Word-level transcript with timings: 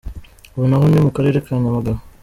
Ubu 0.55 0.65
naho 0.69 0.85
ni 0.89 0.99
mu 1.05 1.09
Karere 1.15 1.37
ka 1.45 1.51
Nyamagabe. 1.61 1.99